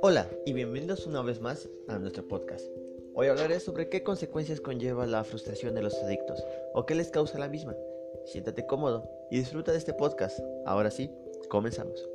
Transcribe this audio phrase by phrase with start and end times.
[0.00, 2.66] Hola y bienvenidos una vez más a nuestro podcast.
[3.14, 7.38] Hoy hablaré sobre qué consecuencias conlleva la frustración de los adictos o qué les causa
[7.38, 7.76] la misma.
[8.24, 10.40] Siéntate cómodo y disfruta de este podcast.
[10.64, 11.10] Ahora sí,
[11.50, 12.08] comenzamos.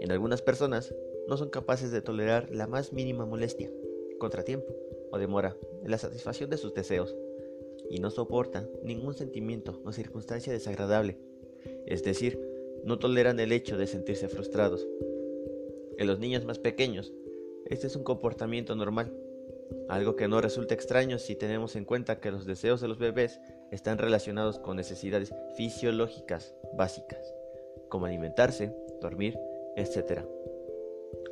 [0.00, 0.94] En algunas personas
[1.26, 3.70] no son capaces de tolerar la más mínima molestia,
[4.18, 4.74] contratiempo
[5.10, 7.16] o demora en la satisfacción de sus deseos
[7.88, 11.18] y no soportan ningún sentimiento o circunstancia desagradable,
[11.86, 12.40] es decir,
[12.84, 14.86] no toleran el hecho de sentirse frustrados
[15.96, 17.12] en los niños más pequeños,
[17.66, 19.12] este es un comportamiento normal,
[19.88, 23.40] algo que no resulta extraño si tenemos en cuenta que los deseos de los bebés
[23.70, 27.34] están relacionados con necesidades fisiológicas básicas,
[27.88, 29.38] como alimentarse, dormir,
[29.76, 30.20] etc.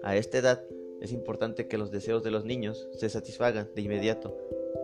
[0.02, 0.64] A esta edad
[1.00, 4.36] es importante que los deseos de los niños se satisfagan de inmediato,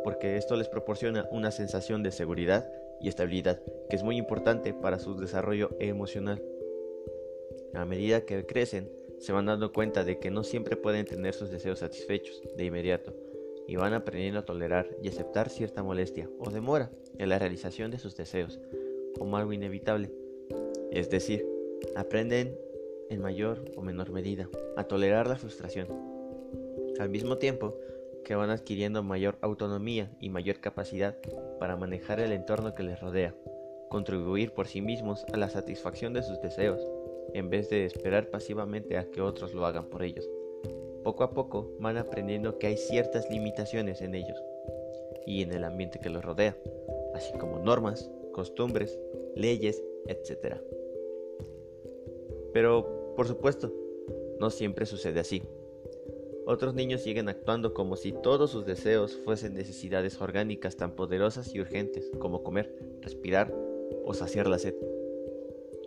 [0.05, 2.71] porque esto les proporciona una sensación de seguridad
[3.01, 6.43] y estabilidad que es muy importante para su desarrollo emocional.
[7.75, 11.51] A medida que crecen, se van dando cuenta de que no siempre pueden tener sus
[11.51, 13.15] deseos satisfechos de inmediato
[13.67, 17.99] y van aprendiendo a tolerar y aceptar cierta molestia o demora en la realización de
[17.99, 18.59] sus deseos
[19.19, 20.11] como algo inevitable.
[20.91, 21.47] Es decir,
[21.97, 22.57] aprenden
[23.11, 25.89] en mayor o menor medida a tolerar la frustración.
[26.99, 27.79] Al mismo tiempo
[28.25, 31.17] que van adquiriendo mayor autonomía y mayor capacidad
[31.59, 33.35] para manejar el entorno que les rodea,
[33.89, 36.81] contribuir por sí mismos a la satisfacción de sus deseos
[37.35, 40.29] en vez de esperar pasivamente a que otros lo hagan por ellos.
[41.05, 44.43] Poco a poco van aprendiendo que hay ciertas limitaciones en ellos
[45.27, 46.57] y en el ambiente que los rodea,
[47.15, 48.99] así como normas, costumbres,
[49.35, 50.57] leyes, etc.
[52.53, 53.73] Pero, por supuesto,
[54.39, 55.43] no siempre sucede así.
[56.51, 61.61] Otros niños siguen actuando como si todos sus deseos fuesen necesidades orgánicas tan poderosas y
[61.61, 63.53] urgentes como comer, respirar
[64.07, 64.75] o saciar la sed.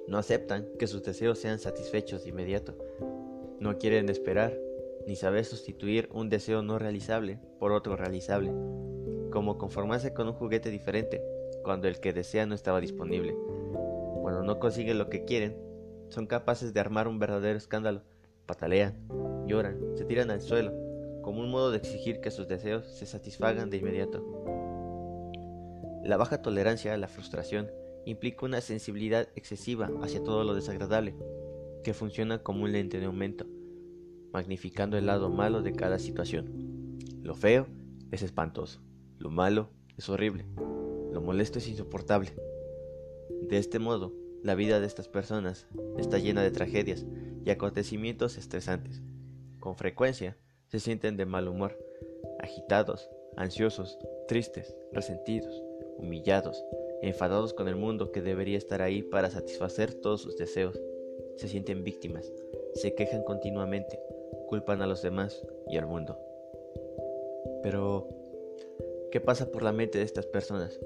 [0.07, 2.75] No aceptan que sus deseos sean satisfechos de inmediato.
[3.59, 4.55] No quieren esperar
[5.07, 8.53] ni saber sustituir un deseo no realizable por otro realizable,
[9.31, 11.23] como conformarse con un juguete diferente
[11.63, 13.35] cuando el que desea no estaba disponible.
[14.21, 15.57] Cuando no consiguen lo que quieren,
[16.09, 18.03] son capaces de armar un verdadero escándalo,
[18.45, 18.95] patalean,
[19.47, 20.73] lloran, se tiran al suelo,
[21.21, 24.23] como un modo de exigir que sus deseos se satisfagan de inmediato.
[26.03, 27.69] La baja tolerancia a la frustración
[28.05, 31.15] implica una sensibilidad excesiva hacia todo lo desagradable,
[31.83, 33.45] que funciona como un lente de aumento,
[34.33, 36.97] magnificando el lado malo de cada situación.
[37.21, 37.67] Lo feo
[38.11, 38.81] es espantoso,
[39.19, 40.45] lo malo es horrible,
[41.11, 42.31] lo molesto es insoportable.
[43.43, 44.13] De este modo,
[44.43, 47.05] la vida de estas personas está llena de tragedias
[47.45, 49.01] y acontecimientos estresantes.
[49.59, 50.37] Con frecuencia
[50.67, 51.77] se sienten de mal humor,
[52.39, 53.97] agitados, ansiosos,
[54.27, 55.61] tristes, resentidos,
[55.97, 56.63] humillados,
[57.01, 60.79] enfadados con el mundo que debería estar ahí para satisfacer todos sus deseos.
[61.37, 62.31] Se sienten víctimas,
[62.75, 63.99] se quejan continuamente,
[64.47, 66.17] culpan a los demás y al mundo.
[67.63, 68.07] Pero,
[69.11, 70.79] ¿qué pasa por la mente de estas personas?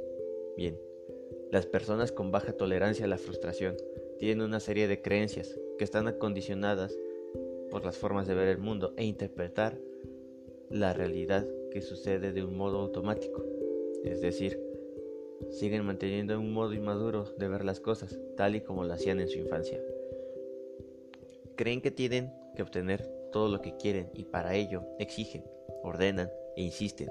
[0.57, 0.79] Bien,
[1.51, 3.77] las personas con baja tolerancia a la frustración
[4.19, 6.97] tienen una serie de creencias que están acondicionadas
[7.69, 9.77] por las formas de ver el mundo e interpretar
[10.69, 13.43] la realidad que sucede de un modo automático,
[14.03, 14.59] es decir,
[15.51, 19.27] siguen manteniendo un modo inmaduro de ver las cosas, tal y como lo hacían en
[19.27, 19.81] su infancia.
[21.55, 25.43] Creen que tienen que obtener todo lo que quieren y para ello exigen,
[25.83, 27.09] ordenan e insisten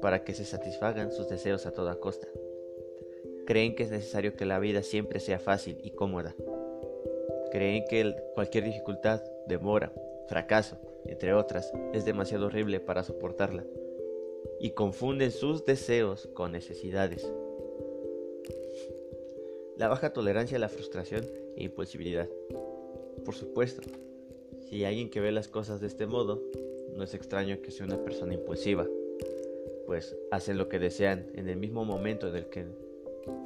[0.00, 2.26] para que se satisfagan sus deseos a toda costa.
[3.46, 6.34] Creen que es necesario que la vida siempre sea fácil y cómoda.
[7.52, 9.92] Creen que cualquier dificultad, demora,
[10.26, 13.62] fracaso, entre otras, es demasiado horrible para soportarla
[14.58, 17.30] y confunden sus deseos con necesidades.
[19.76, 22.26] La baja tolerancia a la frustración e impulsibilidad.
[23.22, 23.82] Por supuesto,
[24.70, 26.42] si alguien que ve las cosas de este modo,
[26.96, 28.86] no es extraño que sea una persona impulsiva,
[29.84, 32.64] pues hacen lo que desean en el mismo momento en el que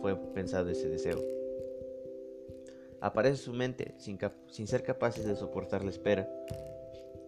[0.00, 1.35] fue pensado ese deseo.
[3.00, 4.18] Aparece su mente sin,
[4.66, 6.28] ser capaces de soportar la espera.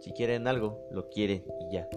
[0.00, 1.88] Si quieren algo, lo quieren y ya.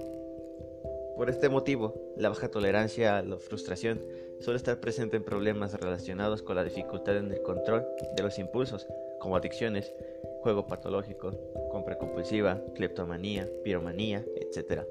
[1.15, 4.01] Por este motivo, la baja tolerancia a la frustración
[4.39, 7.85] suele estar presente en problemas relacionados con la dificultad en el control
[8.15, 8.87] de los impulsos,
[9.19, 9.93] como adicciones,
[10.41, 11.31] juego patológico,
[11.69, 14.81] compra compulsiva, cleptomanía, piromanía, etc.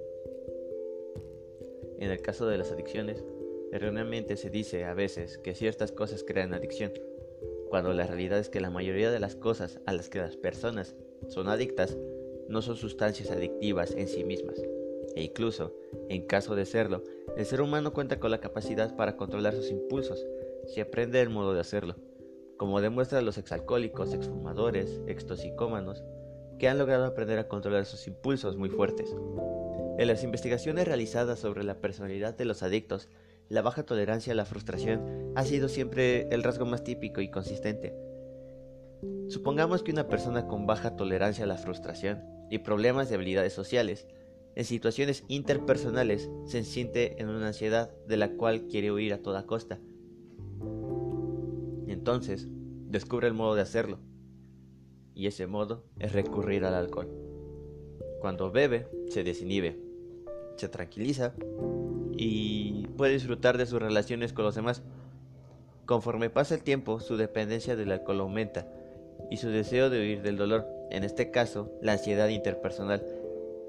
[1.98, 3.24] En el caso de las adicciones,
[3.72, 6.92] erróneamente se dice a veces que ciertas cosas crean adicción,
[7.70, 10.96] cuando la realidad es que la mayoría de las cosas a las que las personas
[11.28, 11.96] son adictas
[12.48, 14.60] no son sustancias adictivas en sí mismas,
[15.14, 15.72] e incluso,
[16.08, 17.04] en caso de serlo,
[17.36, 20.26] el ser humano cuenta con la capacidad para controlar sus impulsos
[20.66, 21.94] si aprende el modo de hacerlo.
[22.60, 26.04] como demuestran los exalcohólicos, exfumadores, extoxicómanos,
[26.58, 29.16] que han logrado aprender a controlar sus impulsos muy fuertes.
[29.96, 33.08] En las investigaciones realizadas sobre la personalidad de los adictos,
[33.50, 37.92] la baja tolerancia a la frustración ha sido siempre el rasgo más típico y consistente.
[39.28, 44.06] Supongamos que una persona con baja tolerancia a la frustración y problemas de habilidades sociales,
[44.54, 49.46] en situaciones interpersonales se siente en una ansiedad de la cual quiere huir a toda
[49.46, 49.80] costa.
[51.88, 52.46] Entonces,
[52.88, 53.98] descubre el modo de hacerlo,
[55.14, 57.08] y ese modo es recurrir al alcohol.
[58.20, 59.89] Cuando bebe, se desinhibe,
[60.60, 61.32] se tranquiliza
[62.12, 64.82] y puede disfrutar de sus relaciones con los demás.
[65.86, 68.68] Conforme pasa el tiempo, su dependencia del alcohol aumenta
[69.30, 73.04] y su deseo de huir del dolor, en este caso la ansiedad interpersonal,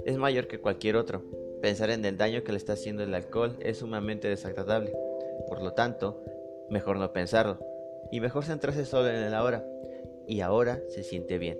[0.06, 1.24] es mayor que cualquier otro.
[1.62, 4.94] Pensar en el daño que le está haciendo el alcohol es sumamente desagradable.
[5.48, 6.24] Por lo tanto,
[6.70, 7.60] mejor no pensarlo
[8.12, 9.66] y mejor centrarse solo en el ahora.
[10.28, 11.60] Y ahora se siente bien.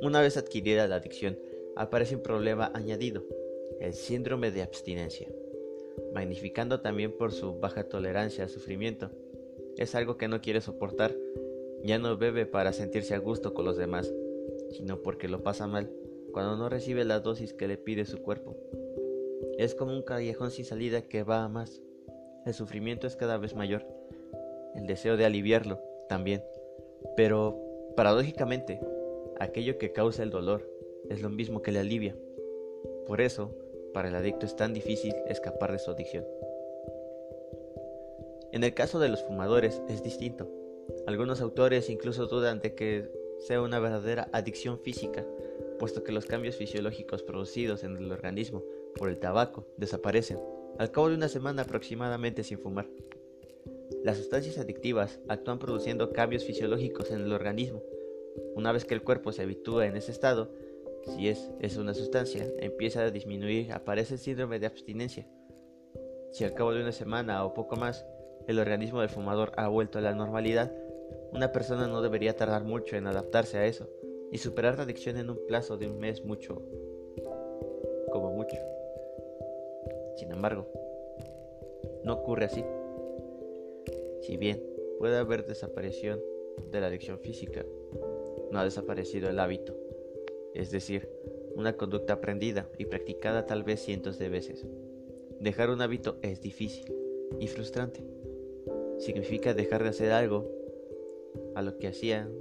[0.00, 1.38] Una vez adquirida la adicción,
[1.76, 3.24] aparece un problema añadido,
[3.80, 5.28] el síndrome de abstinencia,
[6.12, 9.10] magnificando también por su baja tolerancia al sufrimiento.
[9.76, 11.14] Es algo que no quiere soportar,
[11.84, 14.12] ya no bebe para sentirse a gusto con los demás,
[14.70, 15.90] sino porque lo pasa mal
[16.32, 18.56] cuando no recibe la dosis que le pide su cuerpo.
[19.56, 21.80] Es como un callejón sin salida que va a más.
[22.46, 23.86] El sufrimiento es cada vez mayor,
[24.74, 26.42] el deseo de aliviarlo también.
[27.16, 27.58] Pero,
[27.96, 28.80] paradójicamente,
[29.38, 30.68] aquello que causa el dolor
[31.08, 32.16] es lo mismo que le alivia.
[33.06, 33.54] Por eso,
[33.92, 36.24] para el adicto es tan difícil escapar de su adicción.
[38.52, 40.50] En el caso de los fumadores es distinto.
[41.06, 45.24] Algunos autores incluso dudan de que sea una verdadera adicción física,
[45.78, 48.64] puesto que los cambios fisiológicos producidos en el organismo
[48.96, 50.38] por el tabaco desaparecen
[50.78, 52.88] al cabo de una semana aproximadamente sin fumar.
[54.04, 57.82] Las sustancias adictivas actúan produciendo cambios fisiológicos en el organismo.
[58.54, 60.50] Una vez que el cuerpo se habitúa en ese estado,
[61.04, 65.26] si es, es una sustancia, empieza a disminuir, aparece el síndrome de abstinencia.
[66.32, 68.04] Si al cabo de una semana o poco más
[68.46, 70.72] el organismo del fumador ha vuelto a la normalidad,
[71.32, 73.88] una persona no debería tardar mucho en adaptarse a eso
[74.30, 76.62] y superar la adicción en un plazo de un mes mucho,
[78.10, 78.56] como mucho.
[80.16, 80.68] Sin embargo,
[82.04, 82.64] no ocurre así.
[84.22, 84.62] Si bien
[84.98, 86.20] puede haber desaparición
[86.70, 87.64] de la adicción física,
[88.50, 89.77] no ha desaparecido el hábito,
[90.58, 91.08] es decir,
[91.54, 94.66] una conducta aprendida y practicada tal vez cientos de veces.
[95.40, 96.92] Dejar un hábito es difícil
[97.38, 98.04] y frustrante.
[98.98, 100.50] Significa dejar de hacer algo
[101.54, 102.32] a lo que hacían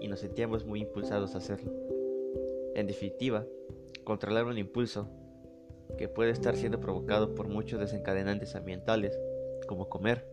[0.00, 1.72] y nos sentíamos muy impulsados a hacerlo.
[2.74, 3.46] En definitiva,
[4.02, 5.08] controlar un impulso
[5.96, 9.16] que puede estar siendo provocado por muchos desencadenantes ambientales,
[9.68, 10.26] como comer,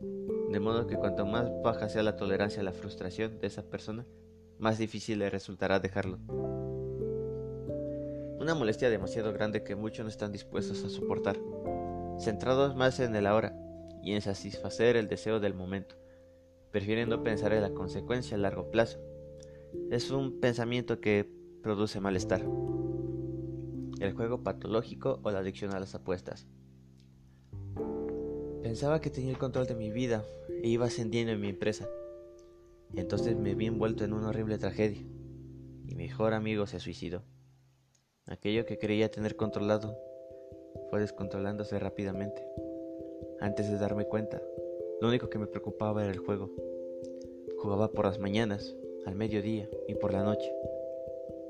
[0.00, 4.06] de modo que cuanto más baja sea la tolerancia a la frustración de esa persona,
[4.58, 6.18] más difícil le resultará dejarlo.
[8.42, 11.38] Una molestia demasiado grande que muchos no están dispuestos a soportar,
[12.18, 13.56] centrados más en el ahora
[14.02, 15.94] y en satisfacer el deseo del momento,
[16.72, 18.98] prefieren no pensar en la consecuencia a largo plazo.
[19.92, 21.30] Es un pensamiento que
[21.62, 22.44] produce malestar.
[24.00, 26.48] El juego patológico o la adicción a las apuestas.
[28.64, 30.24] Pensaba que tenía el control de mi vida
[30.64, 31.86] e iba ascendiendo en mi empresa.
[32.96, 35.06] Entonces me vi envuelto en una horrible tragedia.
[35.84, 37.22] Mi mejor amigo se suicidó.
[38.32, 39.94] Aquello que creía tener controlado
[40.88, 42.42] fue descontrolándose rápidamente.
[43.40, 44.42] Antes de darme cuenta,
[45.02, 46.48] lo único que me preocupaba era el juego.
[47.58, 48.74] Jugaba por las mañanas,
[49.04, 50.50] al mediodía y por la noche.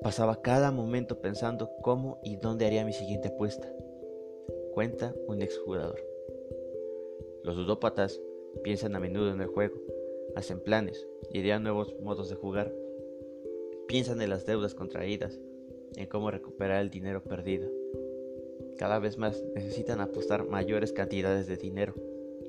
[0.03, 3.73] Pasaba cada momento pensando cómo y dónde haría mi siguiente apuesta.
[4.75, 6.05] Cuenta un exjugador.
[7.45, 8.21] Los ludópatas
[8.65, 9.77] piensan a menudo en el juego,
[10.35, 12.75] hacen planes, idean nuevos modos de jugar,
[13.87, 15.39] piensan en las deudas contraídas,
[15.97, 17.69] en cómo recuperar el dinero perdido.
[18.79, 21.95] Cada vez más necesitan apostar mayores cantidades de dinero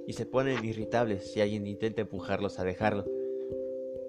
[0.08, 3.06] y se ponen irritables si alguien intenta empujarlos a dejarlo.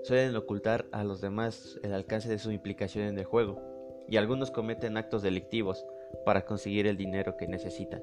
[0.02, 3.60] Suelen ocultar a los demás el alcance de su implicación en el juego
[4.08, 5.84] y algunos cometen actos delictivos
[6.24, 8.02] para conseguir el dinero que necesitan.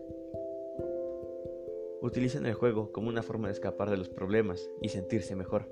[2.01, 5.69] Utilizan el juego como una forma de escapar de los problemas y sentirse mejor,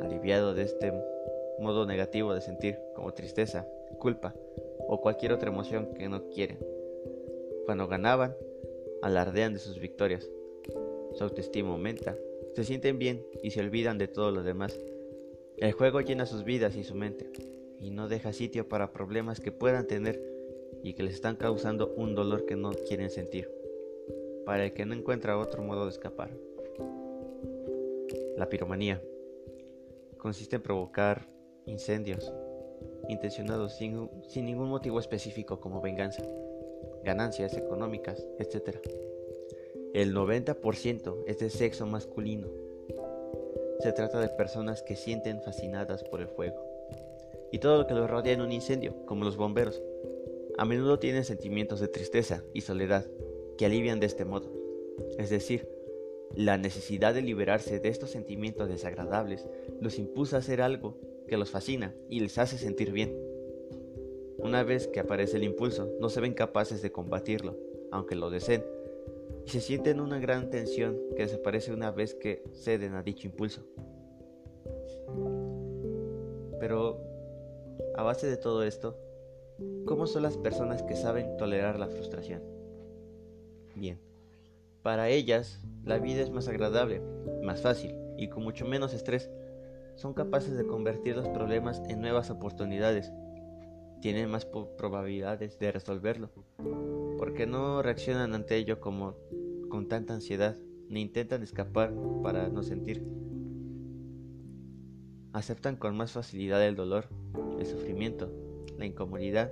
[0.00, 0.92] aliviado de este
[1.60, 3.66] modo negativo de sentir como tristeza,
[3.98, 4.34] culpa
[4.88, 6.58] o cualquier otra emoción que no quieren.
[7.64, 8.34] Cuando ganaban,
[9.02, 10.30] alardean de sus victorias.
[11.14, 12.16] Su autoestima aumenta,
[12.54, 14.78] se sienten bien y se olvidan de todo lo demás.
[15.56, 17.30] El juego llena sus vidas y su mente
[17.80, 20.22] y no deja sitio para problemas que puedan tener
[20.82, 23.50] y que les están causando un dolor que no quieren sentir
[24.44, 26.30] para el que no encuentra otro modo de escapar.
[28.36, 29.02] La piromanía.
[30.18, 31.28] consiste en provocar
[31.66, 32.32] incendios
[33.08, 36.22] intencionados sin, sin ningún motivo específico como venganza,
[37.04, 38.78] ganancias económicas, etc.
[39.94, 42.48] El 90% es de sexo masculino.
[43.80, 46.66] Se trata de personas que sienten fascinadas por el fuego
[47.52, 49.82] y todo lo que los rodea en un incendio, como los bomberos.
[50.58, 53.06] A menudo tienen sentimientos de tristeza y soledad
[53.56, 54.50] que alivian de este modo.
[55.18, 55.68] Es decir,
[56.34, 59.46] la necesidad de liberarse de estos sentimientos desagradables
[59.80, 63.16] los impulsa a hacer algo que los fascina y les hace sentir bien.
[64.38, 67.56] Una vez que aparece el impulso, no se ven capaces de combatirlo,
[67.90, 68.64] aunque lo deseen,
[69.44, 73.62] y se sienten una gran tensión que desaparece una vez que ceden a dicho impulso.
[76.60, 77.00] Pero,
[77.94, 78.98] a base de todo esto,
[79.84, 82.42] ¿cómo son las personas que saben tolerar la frustración?
[83.74, 83.98] Bien,
[84.82, 87.00] para ellas la vida es más agradable,
[87.42, 89.30] más fácil y con mucho menos estrés.
[89.96, 93.12] Son capaces de convertir los problemas en nuevas oportunidades.
[94.02, 96.30] Tienen más probabilidades de resolverlo,
[97.16, 99.16] porque no reaccionan ante ello como
[99.70, 100.54] con tanta ansiedad,
[100.90, 103.06] ni intentan escapar para no sentir.
[105.32, 107.08] Aceptan con más facilidad el dolor,
[107.58, 108.30] el sufrimiento,
[108.76, 109.50] la incomodidad,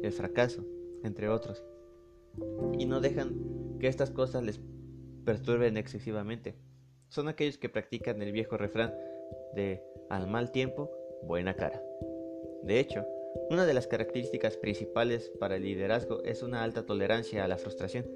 [0.00, 0.64] el fracaso,
[1.02, 1.64] entre otros,
[2.78, 3.34] y no dejan
[3.80, 4.60] que estas cosas les
[5.24, 6.54] perturben excesivamente.
[7.08, 8.94] Son aquellos que practican el viejo refrán
[9.54, 10.90] de al mal tiempo,
[11.22, 11.82] buena cara.
[12.62, 13.06] De hecho,
[13.50, 18.06] una de las características principales para el liderazgo es una alta tolerancia a la frustración,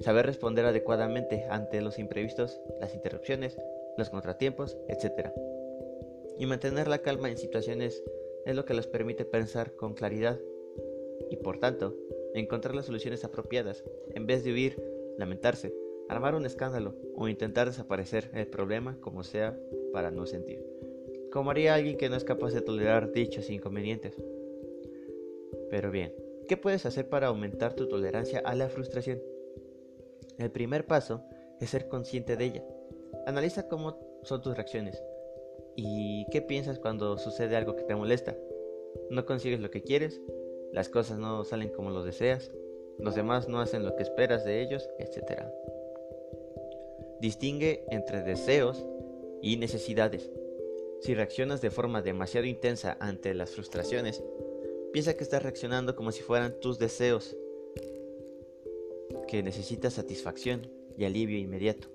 [0.00, 3.58] saber responder adecuadamente ante los imprevistos, las interrupciones,
[3.96, 5.30] los contratiempos, etc.
[6.38, 8.02] Y mantener la calma en situaciones
[8.46, 10.38] es lo que les permite pensar con claridad
[11.30, 11.96] y por tanto
[12.34, 13.84] encontrar las soluciones apropiadas
[14.14, 14.82] en vez de huir,
[15.18, 15.74] lamentarse
[16.10, 19.56] armar un escándalo o intentar desaparecer el problema como sea
[19.92, 20.69] para no sentir.
[21.32, 24.16] Como haría alguien que no es capaz de tolerar dichos inconvenientes.
[25.70, 26.12] Pero bien,
[26.48, 29.22] ¿qué puedes hacer para aumentar tu tolerancia a la frustración?
[30.38, 31.22] El primer paso
[31.60, 32.64] es ser consciente de ella.
[33.26, 35.00] Analiza cómo son tus reacciones
[35.76, 38.36] y qué piensas cuando sucede algo que te molesta.
[39.10, 40.20] No consigues lo que quieres,
[40.72, 42.50] las cosas no salen como lo deseas,
[42.98, 45.44] los demás no hacen lo que esperas de ellos, etc.
[47.20, 48.84] Distingue entre deseos
[49.42, 50.30] y necesidades.
[51.00, 54.22] Si reaccionas de forma demasiado intensa ante las frustraciones,
[54.92, 57.36] piensa que estás reaccionando como si fueran tus deseos,
[59.26, 61.88] que necesitas satisfacción y alivio inmediato,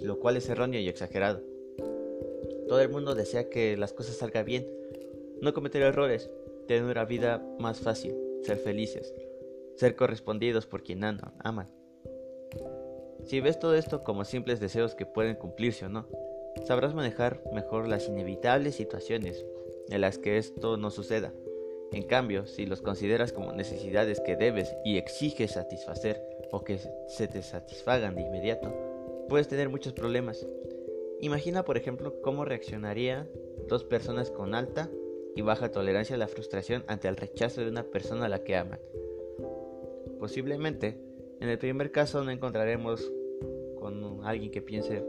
[0.00, 1.42] lo cual es erróneo y exagerado.
[2.68, 4.68] Todo el mundo desea que las cosas salgan bien,
[5.40, 6.30] no cometer errores,
[6.68, 9.12] tener una vida más fácil, ser felices,
[9.74, 11.68] ser correspondidos por quien aman.
[13.24, 16.06] Si ves todo esto como simples deseos que pueden cumplirse o no,
[16.66, 19.44] sabrás manejar mejor las inevitables situaciones
[19.88, 21.32] en las que esto no suceda.
[21.92, 26.78] En cambio, si los consideras como necesidades que debes y exiges satisfacer o que
[27.08, 28.72] se te satisfagan de inmediato,
[29.28, 30.46] puedes tener muchos problemas.
[31.20, 33.28] Imagina, por ejemplo, cómo reaccionarían
[33.68, 34.90] dos personas con alta
[35.34, 38.56] y baja tolerancia a la frustración ante el rechazo de una persona a la que
[38.56, 38.80] aman.
[40.18, 43.10] Posiblemente en el primer caso no encontraremos
[43.78, 45.02] con alguien que piense,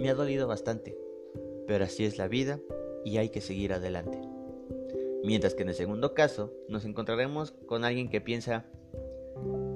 [0.00, 0.96] me ha dolido bastante,
[1.66, 2.58] pero así es la vida
[3.04, 4.20] y hay que seguir adelante.
[5.22, 8.64] Mientras que en el segundo caso nos encontraremos con alguien que piensa,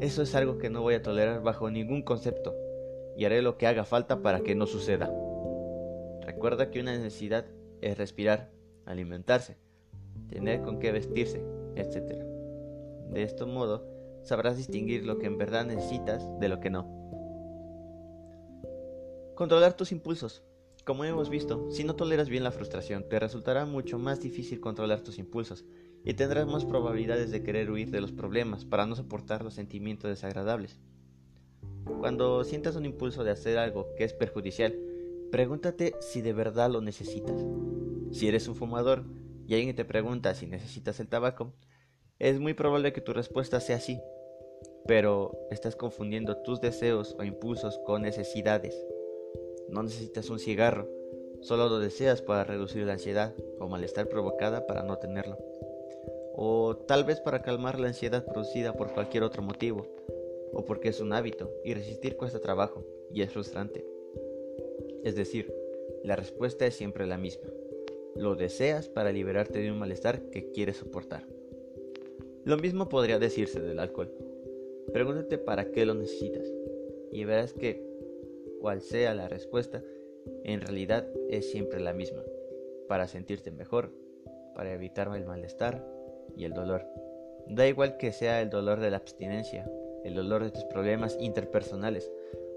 [0.01, 2.55] eso es algo que no voy a tolerar bajo ningún concepto
[3.17, 5.13] y haré lo que haga falta para que no suceda.
[6.23, 7.45] Recuerda que una necesidad
[7.83, 8.51] es respirar,
[8.87, 9.57] alimentarse,
[10.31, 11.43] tener con qué vestirse,
[11.77, 12.25] etc.
[13.11, 13.87] De este modo,
[14.23, 17.05] sabrás distinguir lo que en verdad necesitas de lo que no.
[19.35, 20.45] Controlar tus impulsos.
[20.85, 25.01] Como hemos visto, si no toleras bien la frustración, te resultará mucho más difícil controlar
[25.01, 25.65] tus impulsos
[26.05, 30.09] y tendrás más probabilidades de querer huir de los problemas para no soportar los sentimientos
[30.09, 30.79] desagradables.
[31.99, 34.79] Cuando sientas un impulso de hacer algo que es perjudicial,
[35.33, 37.45] pregúntate si de verdad lo necesitas.
[38.13, 39.05] Si eres un fumador
[39.49, 41.53] y alguien te pregunta si necesitas el tabaco,
[42.21, 44.01] es muy probable que tu respuesta sea sí,
[44.87, 48.77] pero estás confundiendo tus deseos o impulsos con necesidades.
[49.75, 50.89] No necesitas un cigarro,
[51.41, 55.37] solo lo deseas para reducir la ansiedad o malestar provocada para no tenerlo.
[56.37, 59.89] O tal vez para calmar la ansiedad producida por cualquier otro motivo,
[60.53, 63.85] o porque es un hábito y resistir cuesta trabajo y es frustrante.
[65.03, 65.53] Es decir,
[66.05, 67.49] la respuesta es siempre la misma.
[68.15, 71.27] Lo deseas para liberarte de un malestar que quieres soportar.
[72.45, 74.13] Lo mismo podría decirse del alcohol.
[74.93, 76.47] Pregúntate para qué lo necesitas
[77.11, 77.84] y verás que,
[78.65, 79.83] cual sea la respuesta,
[80.43, 82.23] en realidad es siempre la misma.
[82.89, 83.91] para sentirte mejor,
[84.55, 85.87] para evitar el malestar
[86.35, 86.87] y el dolor.
[87.47, 89.71] Da igual que sea el dolor de la abstinencia,
[90.03, 92.11] el dolor de tus problemas interpersonales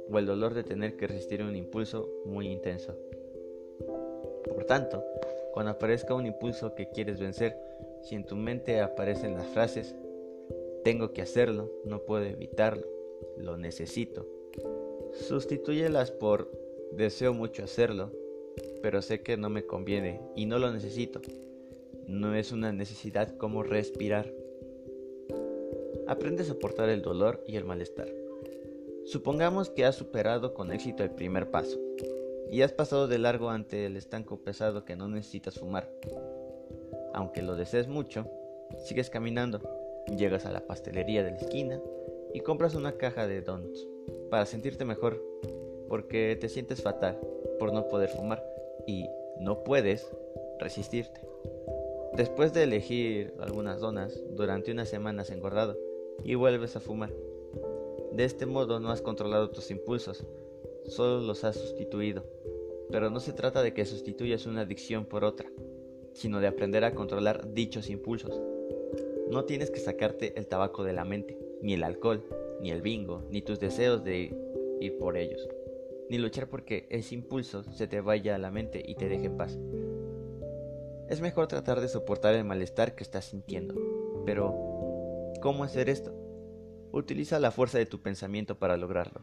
[0.10, 2.98] o el dolor de tener que resistir un impulso muy intenso.
[4.46, 5.04] Por tanto,
[5.52, 7.58] cuando aparezca un impulso que quieres vencer,
[8.02, 9.94] si en tu mente aparecen las frases,
[10.86, 12.88] tengo que hacerlo, no puedo evitarlo,
[13.38, 14.37] lo necesito,
[15.18, 16.52] sustitúyelas por
[16.92, 18.12] deseo mucho hacerlo,
[18.82, 21.22] pero sé que no me conviene y no lo necesito.
[22.08, 24.32] No es una necesidad como respirar.
[26.08, 28.08] Aprende a soportar el dolor y el malestar.
[29.06, 31.78] Supongamos que has superado con éxito el primer paso
[32.50, 35.92] y has pasado de largo ante el estanco pesado que no necesitas fumar.
[37.14, 38.30] Aunque lo desees mucho,
[38.86, 39.62] sigues caminando,
[40.18, 41.82] llegas a la pastelería de la esquina
[42.34, 43.88] y compras una caja de donuts
[44.30, 45.24] para sentirte mejor,
[45.88, 47.20] porque te sientes fatal
[47.60, 48.44] por no poder fumar
[48.86, 49.06] y
[49.40, 50.10] no puedes
[50.60, 51.22] resistirte.
[52.14, 55.78] Después de elegir algunas donas, durante unas semanas engordado
[56.24, 57.12] y vuelves a fumar.
[58.12, 60.26] De este modo no has controlado tus impulsos,
[60.86, 62.24] solo los has sustituido.
[62.90, 65.52] Pero no se trata de que sustituyas una adicción por otra,
[66.14, 68.42] sino de aprender a controlar dichos impulsos.
[69.30, 72.24] No tienes que sacarte el tabaco de la mente, ni el alcohol,
[72.62, 74.36] ni el bingo, ni tus deseos de
[74.80, 75.48] ir por ellos,
[76.10, 79.38] ni luchar porque ese impulso se te vaya a la mente y te deje en
[79.38, 79.58] paz.
[81.10, 83.76] Es mejor tratar de soportar el malestar que estás sintiendo.
[84.26, 86.14] Pero, ¿cómo hacer esto?
[86.92, 89.22] Utiliza la fuerza de tu pensamiento para lograrlo.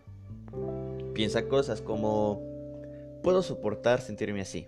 [1.12, 2.40] Piensa cosas como,
[3.22, 4.66] puedo soportar sentirme así.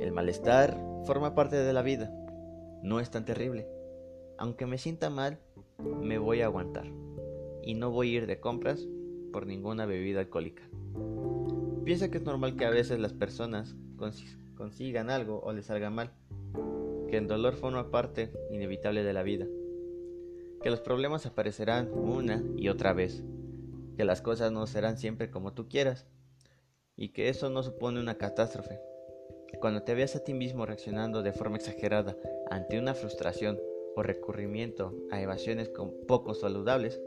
[0.00, 2.12] El malestar forma parte de la vida.
[2.82, 3.66] No es tan terrible.
[4.36, 5.38] Aunque me sienta mal,
[6.00, 6.86] me voy a aguantar.
[7.68, 8.88] Y no voy a ir de compras
[9.30, 10.62] por ninguna bebida alcohólica.
[11.84, 13.76] Piensa que es normal que a veces las personas
[14.56, 16.10] consigan algo o les salga mal
[17.08, 19.46] que el dolor forma parte inevitable de la vida,
[20.62, 23.22] que los problemas aparecerán una y otra vez,
[23.98, 26.06] que las cosas no serán siempre como tú quieras,
[26.96, 28.80] y que eso no supone una catástrofe.
[29.60, 32.16] Cuando te veas a ti mismo reaccionando de forma exagerada
[32.50, 33.60] ante una frustración
[33.94, 35.70] o recurrimiento a evasiones
[36.06, 36.98] poco saludables,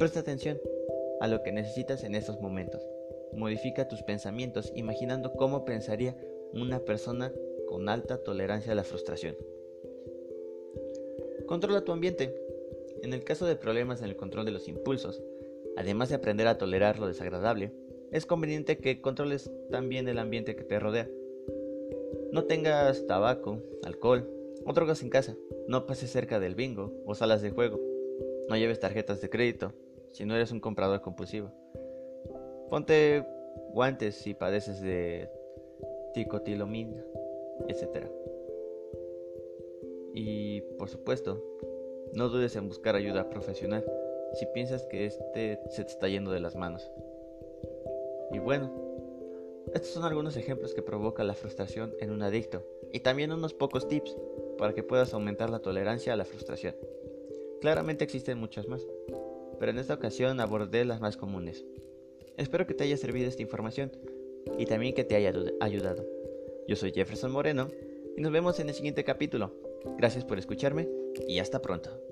[0.00, 0.58] presta atención
[1.20, 2.80] a lo que necesitas en estos momentos.
[3.34, 6.16] Modifica tus pensamientos imaginando cómo pensaría
[6.54, 7.30] una persona
[7.68, 9.36] con alta tolerancia a la frustración.
[11.46, 12.34] Controla tu ambiente.
[13.02, 15.22] En el caso de problemas en el control de los impulsos,
[15.76, 17.70] además de aprender a tolerar lo desagradable,
[18.10, 21.10] es conveniente que controles también el ambiente que te rodea.
[22.32, 24.26] No tengas tabaco, alcohol
[24.64, 25.36] o drogas en casa.
[25.68, 27.78] No pases cerca del bingo o salas de juego.
[28.48, 29.74] No lleves tarjetas de crédito
[30.12, 31.50] si no eres un comprador compulsivo.
[32.68, 33.26] Ponte
[33.72, 35.30] guantes si padeces de
[36.14, 37.04] ticotilomina
[37.68, 38.06] etc.
[40.14, 41.42] Y por supuesto,
[42.14, 43.84] no dudes en buscar ayuda profesional
[44.34, 46.90] si piensas que este se te está yendo de las manos.
[48.32, 48.70] Y bueno,
[49.74, 53.88] estos son algunos ejemplos que provoca la frustración en un adicto y también unos pocos
[53.88, 54.16] tips
[54.58, 56.74] para que puedas aumentar la tolerancia a la frustración.
[57.60, 58.86] Claramente existen muchas más,
[59.60, 61.64] pero en esta ocasión abordé las más comunes.
[62.38, 63.92] Espero que te haya servido esta información
[64.58, 66.04] y también que te haya ayudado.
[66.66, 67.68] Yo soy Jefferson Moreno
[68.16, 69.54] y nos vemos en el siguiente capítulo.
[69.98, 70.88] Gracias por escucharme
[71.28, 72.09] y hasta pronto.